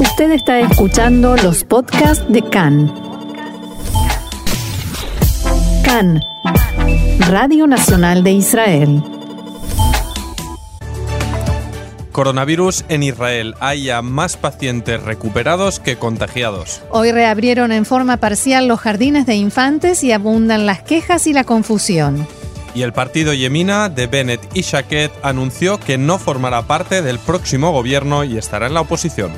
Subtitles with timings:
[0.00, 2.94] Usted está escuchando los podcasts de CAN.
[5.84, 6.22] CAN,
[7.28, 9.02] Radio Nacional de Israel.
[12.12, 13.56] Coronavirus en Israel.
[13.58, 16.80] Hay más pacientes recuperados que contagiados.
[16.90, 21.42] Hoy reabrieron en forma parcial los jardines de infantes y abundan las quejas y la
[21.42, 22.24] confusión.
[22.72, 27.72] Y el partido Yemina de Bennett y Shaquet anunció que no formará parte del próximo
[27.72, 29.32] gobierno y estará en la oposición.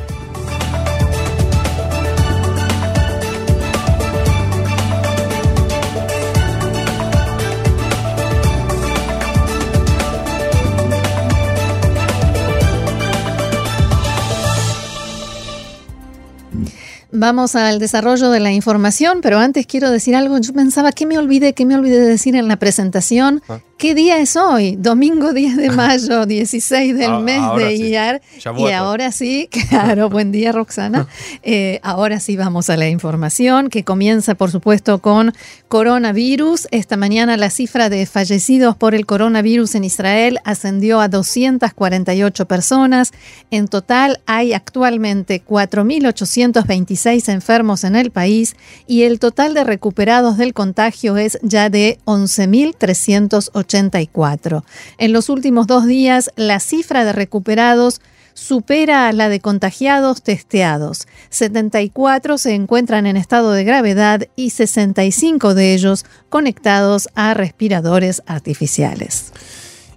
[17.20, 20.38] Vamos al desarrollo de la información, pero antes quiero decir algo.
[20.38, 23.42] Yo pensaba que me olvidé, que me olvidé de decir en la presentación.
[23.46, 23.60] Ah.
[23.80, 24.76] ¿Qué día es hoy?
[24.76, 28.20] Domingo 10 de mayo, 16 del ah, mes de Iyar.
[28.58, 31.08] Y ahora sí, claro, buen día Roxana.
[31.42, 35.32] Eh, ahora sí vamos a la información que comienza por supuesto con
[35.68, 36.68] coronavirus.
[36.72, 43.12] Esta mañana la cifra de fallecidos por el coronavirus en Israel ascendió a 248 personas.
[43.50, 48.56] En total hay actualmente 4.826 enfermos en el país
[48.86, 53.69] y el total de recuperados del contagio es ya de 11.380.
[54.98, 58.00] En los últimos dos días, la cifra de recuperados
[58.34, 61.06] supera a la de contagiados testeados.
[61.30, 69.32] 74 se encuentran en estado de gravedad y 65 de ellos conectados a respiradores artificiales.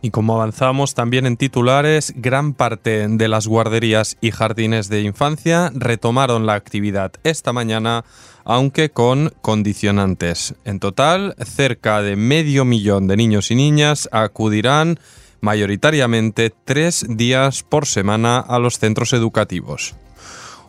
[0.01, 5.71] Y como avanzamos también en titulares, gran parte de las guarderías y jardines de infancia
[5.73, 8.03] retomaron la actividad esta mañana
[8.45, 10.55] aunque con condicionantes.
[10.65, 14.99] En total, cerca de medio millón de niños y niñas acudirán
[15.41, 19.95] mayoritariamente tres días por semana a los centros educativos.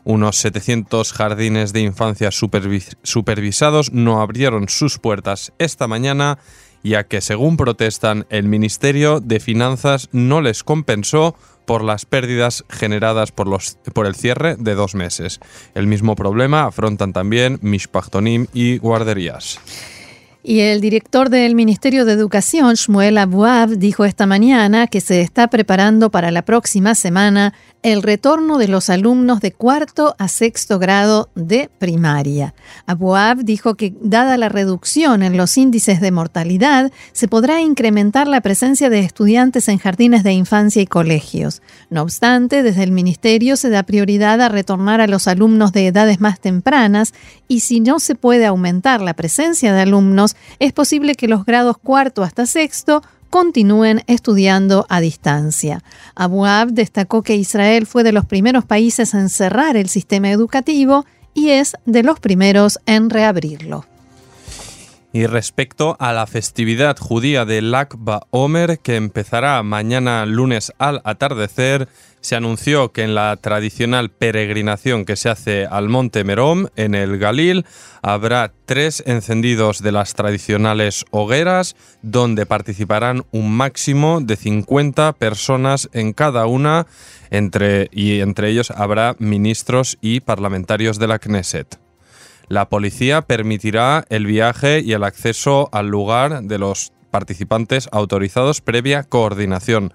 [0.02, 6.38] Unos 700 jardines de infancia supervisados no abrieron sus puertas esta mañana,
[6.82, 13.32] ya que según protestan el Ministerio de Finanzas no les compensó por las pérdidas generadas
[13.32, 15.40] por, los, por el cierre de dos meses.
[15.74, 19.60] El mismo problema afrontan también Mishpachtonim y guarderías.
[20.46, 25.48] Y el director del Ministerio de Educación, Shmuel Abuab, dijo esta mañana que se está
[25.48, 27.54] preparando para la próxima semana
[27.84, 32.54] el retorno de los alumnos de cuarto a sexto grado de primaria.
[32.86, 38.40] Abuab dijo que, dada la reducción en los índices de mortalidad, se podrá incrementar la
[38.40, 41.60] presencia de estudiantes en jardines de infancia y colegios.
[41.90, 46.22] No obstante, desde el Ministerio se da prioridad a retornar a los alumnos de edades
[46.22, 47.12] más tempranas
[47.48, 51.76] y si no se puede aumentar la presencia de alumnos, es posible que los grados
[51.76, 53.02] cuarto hasta sexto
[53.34, 55.82] continúen estudiando a distancia.
[56.14, 61.04] Abu Ab destacó que Israel fue de los primeros países en cerrar el sistema educativo
[61.34, 63.86] y es de los primeros en reabrirlo.
[65.14, 71.88] Y respecto a la festividad judía de Akba Omer, que empezará mañana lunes al atardecer,
[72.20, 77.18] se anunció que en la tradicional peregrinación que se hace al Monte Merom, en el
[77.18, 77.64] Galil,
[78.02, 86.12] habrá tres encendidos de las tradicionales hogueras, donde participarán un máximo de 50 personas en
[86.12, 86.88] cada una,
[87.30, 91.83] entre, y entre ellos habrá ministros y parlamentarios de la Knesset.
[92.54, 99.02] La policía permitirá el viaje y el acceso al lugar de los participantes autorizados previa
[99.02, 99.92] coordinación.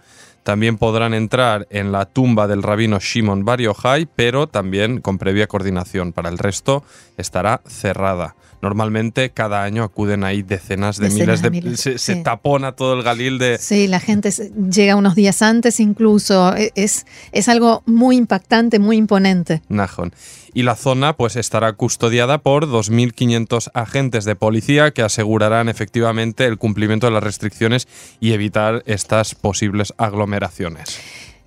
[0.49, 5.45] También podrán entrar en la tumba del rabino Shimon Bar Yochai, pero también con previa
[5.45, 6.11] coordinación.
[6.11, 6.83] Para el resto
[7.17, 8.35] estará cerrada.
[8.59, 11.77] Normalmente cada año acuden ahí decenas de miles de...
[11.77, 13.59] se, tapona todo el Galil de...
[13.59, 14.31] Sí, la gente
[14.71, 16.55] llega unos días antes incluso.
[16.55, 19.61] E, es, es algo muy impactante, muy imponente.
[19.69, 20.13] Najon.
[20.51, 26.57] Y la zona pues estará custodiada por 2.500 agentes de policía que asegurarán efectivamente el
[26.57, 27.87] cumplimiento de las restricciones
[28.19, 30.38] y evitar estas posibles aglomeraciones.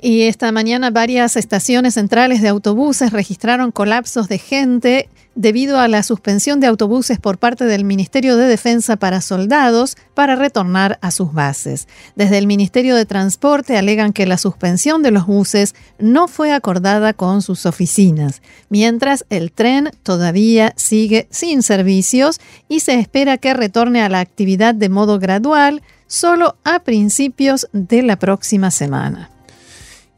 [0.04, 6.02] Y esta mañana varias estaciones centrales de autobuses registraron colapsos de gente debido a la
[6.02, 11.32] suspensión de autobuses por parte del Ministerio de Defensa para soldados para retornar a sus
[11.32, 11.86] bases.
[12.16, 17.12] Desde el Ministerio de Transporte alegan que la suspensión de los buses no fue acordada
[17.12, 24.02] con sus oficinas, mientras el tren todavía sigue sin servicios y se espera que retorne
[24.02, 25.80] a la actividad de modo gradual
[26.12, 29.30] solo a principios de la próxima semana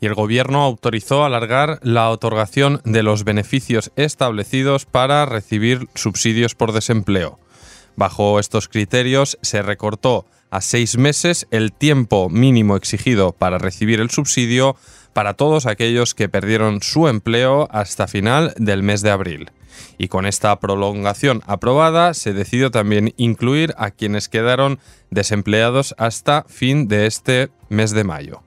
[0.01, 6.73] y el gobierno autorizó alargar la otorgación de los beneficios establecidos para recibir subsidios por
[6.73, 7.39] desempleo.
[7.97, 14.11] Bajo estos criterios se recortó a seis meses el tiempo mínimo exigido para recibir el
[14.11, 14.77] subsidio
[15.15, 19.51] para todos aquellos que perdieron su empleo hasta final del mes de abril.
[19.97, 24.79] Y con esta prolongación aprobada se decidió también incluir a quienes quedaron
[25.11, 28.43] desempleados hasta fin de este mes de mayo.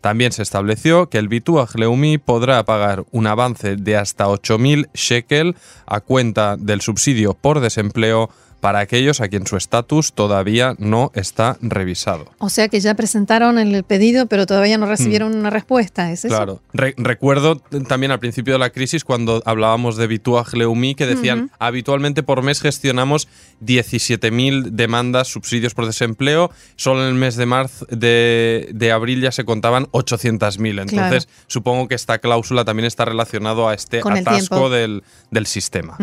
[0.00, 5.54] También se estableció que el Bituaj Leumi podrá pagar un avance de hasta 8.000 shekel
[5.86, 8.28] a cuenta del subsidio por desempleo
[8.62, 12.30] para aquellos a quien su estatus todavía no está revisado.
[12.38, 15.40] O sea que ya presentaron el pedido, pero todavía no recibieron mm.
[15.40, 16.36] una respuesta, ¿es eso?
[16.36, 16.60] Claro.
[16.72, 17.56] recuerdo
[17.88, 22.44] también al principio de la crisis cuando hablábamos de Bituaj Leumi que decían habitualmente por
[22.44, 23.26] mes gestionamos
[23.66, 29.44] 17.000 demandas, subsidios por desempleo, solo en el mes de marzo, de, abril ya se
[29.44, 30.82] contaban 800.000.
[30.82, 35.02] Entonces supongo que esta cláusula también está relacionado a este atasco del,
[35.46, 35.98] sistema.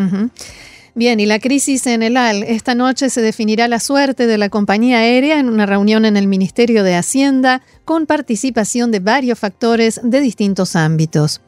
[0.94, 2.42] Bien, y la crisis en el AL.
[2.42, 6.26] Esta noche se definirá la suerte de la compañía aérea en una reunión en el
[6.26, 11.40] Ministerio de Hacienda con participación de varios factores de distintos ámbitos.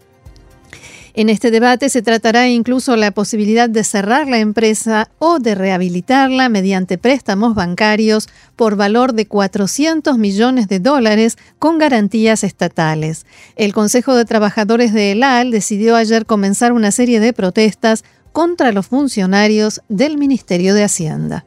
[1.15, 6.49] En este debate se tratará incluso la posibilidad de cerrar la empresa o de rehabilitarla
[6.49, 13.27] mediante préstamos bancarios por valor de 400 millones de dólares con garantías estatales.
[13.57, 18.73] El Consejo de Trabajadores de El AL decidió ayer comenzar una serie de protestas contra
[18.73, 21.45] los funcionarios del Ministerio de Hacienda.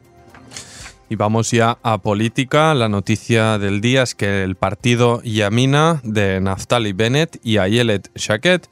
[1.08, 2.74] Y vamos ya a política.
[2.74, 8.62] La noticia del día es que el partido Yamina de Naftali Bennett y Ayelet Shaked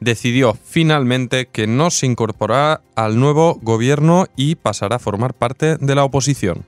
[0.00, 5.94] decidió finalmente que no se incorporará al nuevo gobierno y pasará a formar parte de
[5.94, 6.64] la oposición.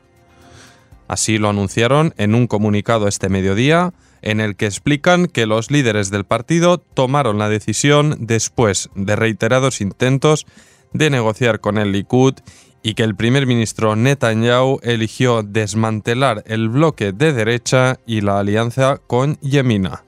[1.09, 3.93] Así lo anunciaron en un comunicado este mediodía
[4.23, 9.81] en el que explican que los líderes del partido tomaron la decisión después de reiterados
[9.81, 10.47] intentos
[10.93, 12.35] de negociar con el Likud
[12.83, 19.01] y que el primer ministro Netanyahu eligió desmantelar el bloque de derecha y la alianza
[19.07, 20.05] con Yemina.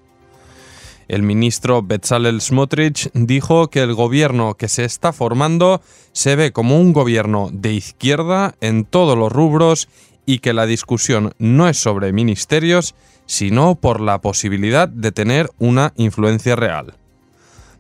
[1.09, 5.83] El ministro Bezalel Smotrich dijo que el gobierno que se está formando
[6.13, 9.89] se ve como un gobierno de izquierda en todos los rubros
[10.25, 12.95] y que la discusión no es sobre ministerios,
[13.27, 16.95] sino por la posibilidad de tener una influencia real.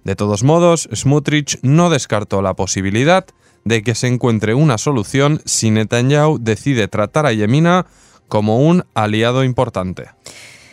[0.04, 3.26] De todos modos, Smutrich no descartó la posibilidad
[3.64, 7.86] de que se encuentre una solución si Netanyahu decide tratar a Yemina
[8.28, 10.08] como un aliado importante.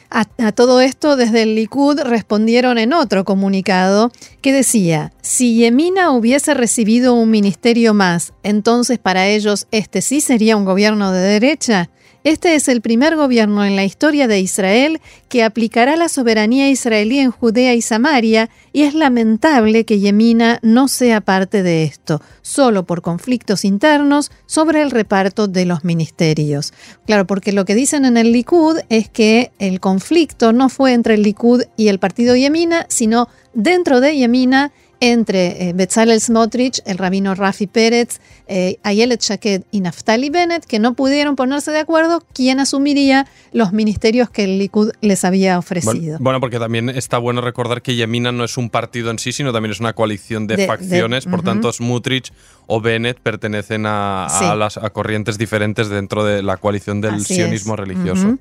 [0.10, 4.10] A, todo esto, desde el Likud respondieron en otro comunicado
[4.42, 10.56] que decía, si Yemina hubiese recibido un ministerio más, entonces para ellos este sí sería
[10.56, 11.90] un gobierno de derecha.
[12.28, 17.20] Este es el primer gobierno en la historia de Israel que aplicará la soberanía israelí
[17.20, 22.86] en Judea y Samaria y es lamentable que Yemina no sea parte de esto, solo
[22.86, 26.74] por conflictos internos sobre el reparto de los ministerios.
[27.06, 31.14] Claro, porque lo que dicen en el Likud es que el conflicto no fue entre
[31.14, 36.98] el Likud y el partido Yemina, sino dentro de Yemina entre eh, Bezalel Smotrich, el
[36.98, 42.24] rabino Rafi Pérez, eh, Ayelet Shaked y Naftali Bennett, que no pudieron ponerse de acuerdo
[42.34, 46.18] quién asumiría los ministerios que el Likud les había ofrecido.
[46.20, 49.54] Bueno, porque también está bueno recordar que Yemina no es un partido en sí, sino
[49.54, 52.32] también es una coalición de, facciones, por tanto Smotrich
[52.66, 54.28] o Bennett pertenecen a,
[54.58, 58.38] las corrientes diferentes dentro de la coalición del sionismo religioso.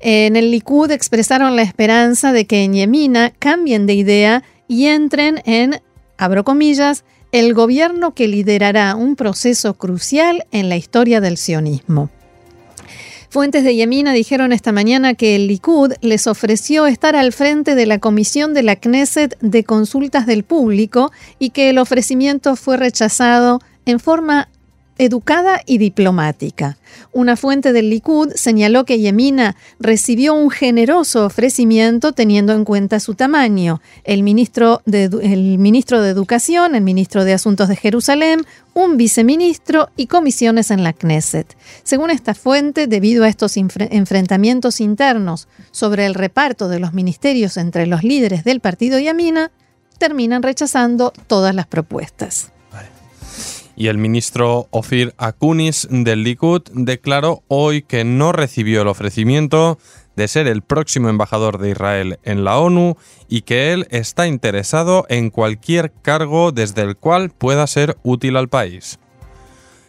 [0.00, 5.42] En el Likud expresaron la esperanza de que en Yemina cambien de idea y entren
[5.44, 5.80] en,
[6.18, 12.10] abro comillas, el gobierno que liderará un proceso crucial en la historia del sionismo.
[13.30, 17.84] Fuentes de Yemina dijeron esta mañana que el Likud les ofreció estar al frente de
[17.84, 23.60] la comisión de la Knesset de consultas del público y que el ofrecimiento fue rechazado
[23.84, 24.48] en forma
[24.98, 26.76] educada y diplomática.
[27.12, 33.14] Una fuente del Likud señaló que Yemina recibió un generoso ofrecimiento teniendo en cuenta su
[33.14, 33.80] tamaño.
[34.04, 39.90] El ministro de, el ministro de Educación, el ministro de Asuntos de Jerusalén, un viceministro
[39.96, 41.56] y comisiones en la Knesset.
[41.84, 47.86] Según esta fuente, debido a estos enfrentamientos internos sobre el reparto de los ministerios entre
[47.86, 49.50] los líderes del partido Yamina,
[49.98, 52.52] terminan rechazando todas las propuestas
[53.78, 59.78] y el ministro Ofir Akunis del Likud declaró hoy que no recibió el ofrecimiento
[60.16, 62.96] de ser el próximo embajador de Israel en la ONU
[63.28, 68.48] y que él está interesado en cualquier cargo desde el cual pueda ser útil al
[68.48, 68.98] país.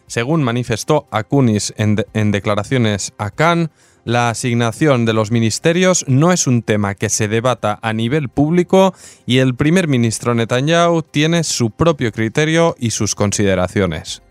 [0.06, 3.72] Según manifestó Akunis en, declaraciones a Cannes,
[4.10, 8.96] la asignación de los ministerios no es un tema que se debata a nivel público
[9.28, 14.24] y el primer ministro Netanyahu tiene su propio criterio y sus consideraciones.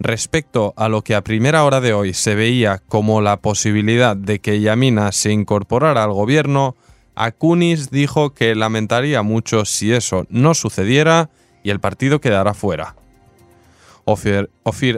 [0.00, 4.40] Respecto a lo que a primera hora de hoy se veía como la posibilidad de
[4.40, 6.74] que Yamina se incorporara al gobierno,
[7.14, 11.30] Akunis dijo que lamentaría mucho si eso no sucediera
[11.62, 12.96] y el partido quedará fuera.
[14.04, 14.50] Ofir,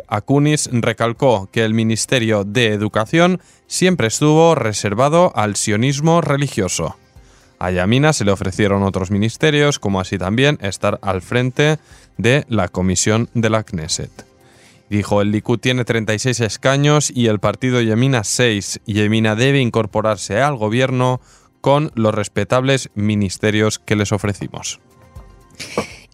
[0.09, 6.97] Akunis recalcó que el Ministerio de Educación siempre estuvo reservado al sionismo religioso.
[7.59, 11.79] A Yamina se le ofrecieron otros ministerios, como así también estar al frente
[12.19, 14.27] de la comisión de la Knesset.
[14.91, 18.81] Dijo, el Likud tiene 36 escaños y el partido Yamina 6.
[18.87, 21.21] Yamina debe incorporarse al gobierno
[21.63, 24.81] con los respetables ministerios que les ofrecimos.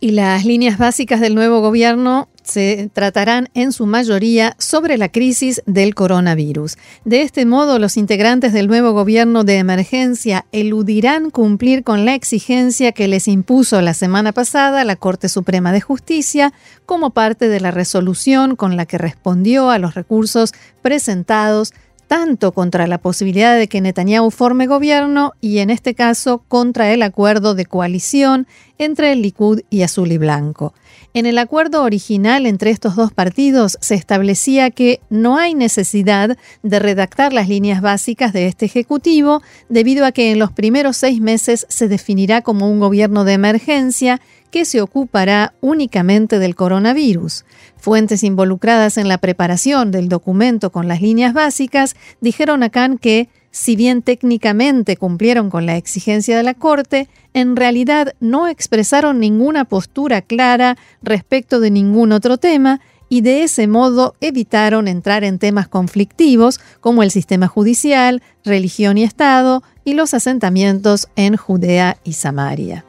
[0.00, 5.62] Y las líneas básicas del nuevo gobierno se tratarán en su mayoría sobre la crisis
[5.66, 6.76] del coronavirus.
[7.04, 12.92] De este modo, los integrantes del nuevo gobierno de emergencia eludirán cumplir con la exigencia
[12.92, 16.52] que les impuso la semana pasada la Corte Suprema de Justicia
[16.86, 21.74] como parte de la resolución con la que respondió a los recursos presentados
[22.08, 27.02] tanto contra la posibilidad de que Netanyahu forme gobierno y en este caso contra el
[27.02, 28.46] acuerdo de coalición
[28.78, 30.72] entre el Likud y Azul y Blanco.
[31.14, 36.78] En el acuerdo original entre estos dos partidos se establecía que no hay necesidad de
[36.78, 41.66] redactar las líneas básicas de este Ejecutivo debido a que en los primeros seis meses
[41.70, 47.44] se definirá como un gobierno de emergencia que se ocupará únicamente del coronavirus.
[47.76, 53.28] Fuentes involucradas en la preparación del documento con las líneas básicas dijeron a Khan que,
[53.50, 59.64] si bien técnicamente cumplieron con la exigencia de la Corte, en realidad no expresaron ninguna
[59.64, 65.68] postura clara respecto de ningún otro tema y de ese modo evitaron entrar en temas
[65.68, 72.84] conflictivos como el sistema judicial, religión y Estado y los asentamientos en Judea y Samaria.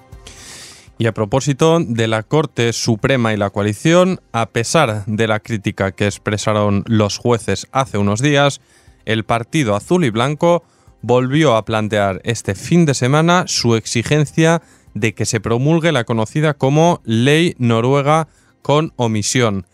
[0.98, 5.94] Y a propósito de la Corte Suprema y la coalición, a pesar de la crítica
[5.94, 8.60] que expresaron los jueces hace unos días,
[9.10, 10.63] el Partido Azul y Blanco
[11.01, 14.62] volvió a plantear este fin de semana su exigencia
[14.94, 18.28] de que se promulgue la conocida como Ley Noruega
[18.62, 19.66] con omisión,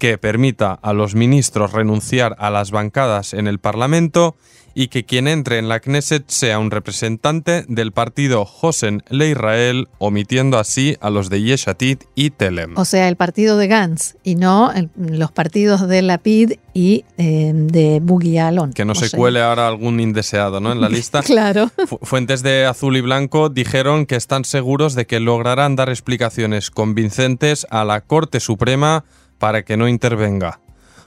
[0.00, 4.34] que permita a los ministros renunciar a las bancadas en el Parlamento
[4.74, 9.88] y que quien entre en la Knesset sea un representante del partido Hosen Le Israel,
[9.98, 12.78] omitiendo así a los de Yeshatit y Telem.
[12.78, 18.00] O sea, el partido de Gantz y no los partidos de Lapid y eh, de
[18.00, 18.72] Buggy Alon.
[18.72, 20.72] Que no se cuele ahora algún indeseado ¿no?
[20.72, 21.22] en la lista.
[21.22, 21.70] claro.
[22.00, 27.66] Fuentes de Azul y Blanco dijeron que están seguros de que lograrán dar explicaciones convincentes
[27.68, 29.04] a la Corte Suprema
[29.40, 30.60] para que no intervenga.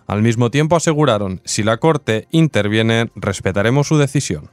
[0.05, 4.49] Al mismo tiempo aseguraron, si la Corte interviene, respetaremos su decisión.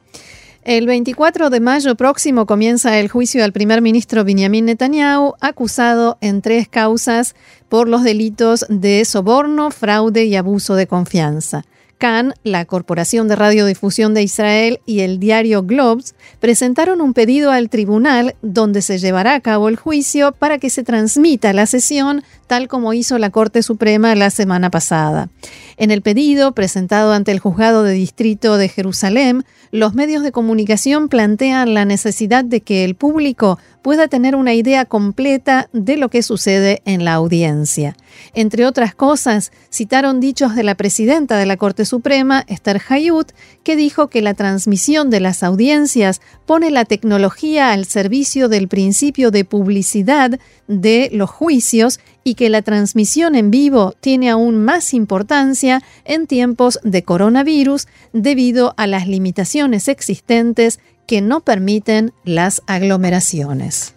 [0.63, 6.43] El 24 de mayo próximo comienza el juicio al primer ministro Benjamin Netanyahu, acusado en
[6.43, 7.35] tres causas
[7.71, 11.65] por los delitos de soborno, fraude y abuso de confianza.
[12.01, 17.69] CAN, la Corporación de Radiodifusión de Israel y el diario Globes presentaron un pedido al
[17.69, 22.67] tribunal donde se llevará a cabo el juicio para que se transmita la sesión tal
[22.67, 25.29] como hizo la Corte Suprema la semana pasada.
[25.77, 31.09] En el pedido presentado ante el Juzgado de Distrito de Jerusalén, los medios de comunicación
[31.09, 36.23] plantean la necesidad de que el público pueda tener una idea completa de lo que
[36.23, 37.95] sucede en la audiencia.
[38.35, 43.33] Entre otras cosas, citaron dichos de la presidenta de la Corte Suprema, Esther Hayut,
[43.65, 49.33] que dijo que la transmisión de las audiencias pone la tecnología al servicio del principio
[49.33, 55.83] de publicidad de los juicios y que la transmisión en vivo tiene aún más importancia
[56.05, 60.79] en tiempos de coronavirus debido a las limitaciones existentes
[61.09, 63.95] que no permiten las aglomeraciones.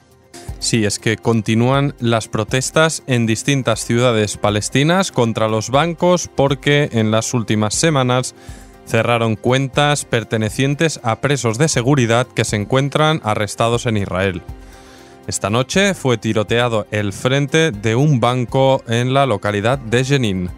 [0.64, 7.12] Sí, es que continúan las protestas en distintas ciudades palestinas contra los bancos porque en
[7.12, 8.34] las últimas semanas
[8.88, 14.42] cerraron cuentas pertenecientes a presos de seguridad que se encuentran arrestados en Israel.
[15.28, 20.50] Esta noche fue tiroteado el frente de un banco en la localidad de Jenin.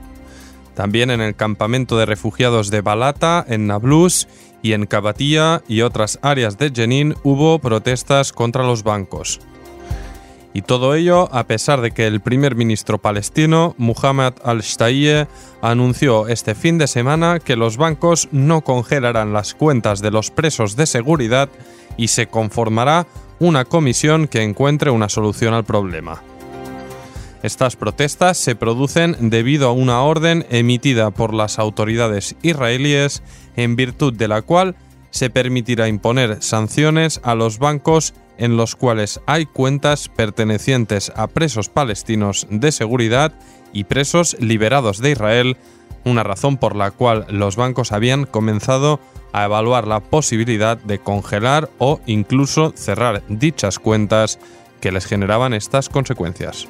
[0.75, 4.27] También en el campamento de refugiados de Balata, en Nablus,
[4.62, 9.39] y en Kabatía y otras áreas de Jenin hubo protestas contra los bancos.
[10.55, 15.27] Y todo ello a pesar de que el primer ministro palestino, Muhammad al-Shtaiye,
[15.62, 20.77] anunció este fin de semana que los bancos no congelarán las cuentas de los presos
[20.77, 21.50] de seguridad
[21.97, 23.05] y se conformará
[23.38, 26.24] una comisión que encuentre una solución al problema.
[27.43, 33.24] Estas protestas se producen debido a una orden emitida por las autoridades israelíes
[33.57, 34.77] en virtud de la cual
[35.12, 41.70] se permitirá imponer sanciones a los bancos en los cuales hay cuentas pertenecientes a presos
[41.70, 43.34] palestinos de seguridad
[43.74, 45.58] y presos liberados de Israel,
[46.04, 49.00] una razón por la cual los bancos habían comenzado
[49.34, 54.39] a evaluar la posibilidad de congelar o incluso cerrar dichas cuentas
[54.80, 56.68] que les generaban estas consecuencias.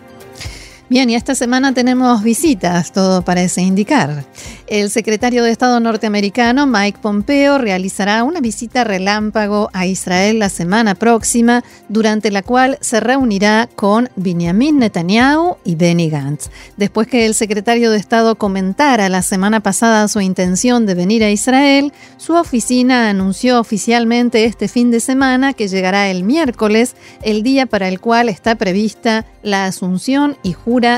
[0.88, 4.24] Bien, y esta semana tenemos visitas, todo parece indicar.
[4.68, 10.94] El secretario de Estado norteamericano, Mike Pompeo, realizará una visita relámpago a Israel la semana
[10.94, 16.52] próxima, durante la cual se reunirá con Benjamin Netanyahu y Benny Gantz.
[16.78, 21.32] Después que el secretario de Estado comentara la semana pasada su intención de venir a
[21.32, 27.66] Israel, su oficina anunció oficialmente este fin de semana que llegará el miércoles, el día
[27.66, 30.54] para el cual está prevista la asunción y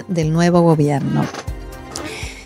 [0.08, 1.24] del nuevo gobierno.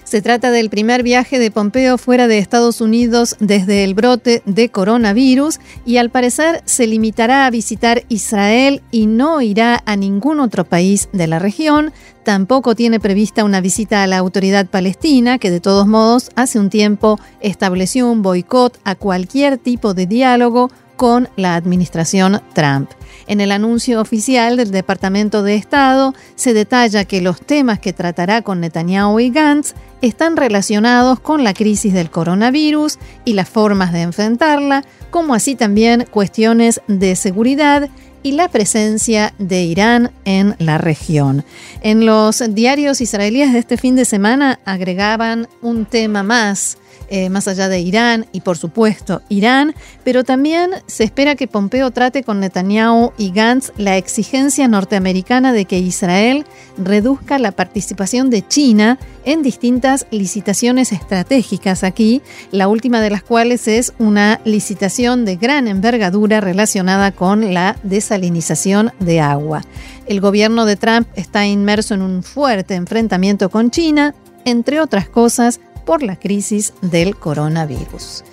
[0.03, 4.67] Se trata del primer viaje de Pompeo fuera de Estados Unidos desde el brote de
[4.67, 10.65] coronavirus y al parecer se limitará a visitar Israel y no irá a ningún otro
[10.65, 11.93] país de la región.
[12.25, 16.69] Tampoco tiene prevista una visita a la autoridad palestina, que de todos modos hace un
[16.69, 22.91] tiempo estableció un boicot a cualquier tipo de diálogo con la administración Trump.
[23.27, 28.41] En el anuncio oficial del Departamento de Estado se detalla que los temas que tratará
[28.41, 34.01] con Netanyahu y Gantz están relacionados con la crisis del coronavirus y las formas de
[34.01, 37.89] enfrentarla, como así también cuestiones de seguridad
[38.23, 41.43] y la presencia de Irán en la región.
[41.81, 46.77] En los diarios israelíes de este fin de semana agregaban un tema más
[47.13, 49.75] eh, más allá de Irán y por supuesto Irán,
[50.05, 55.65] pero también se espera que Pompeo trate con Netanyahu y Gantz la exigencia norteamericana de
[55.65, 56.45] que Israel
[56.77, 63.67] reduzca la participación de China en distintas licitaciones estratégicas aquí, la última de las cuales
[63.67, 69.63] es una licitación de gran envergadura relacionada con la desalinización de agua.
[70.05, 74.15] El gobierno de Trump está inmerso en un fuerte enfrentamiento con China,
[74.45, 78.23] entre otras cosas por la crisis del coronavirus.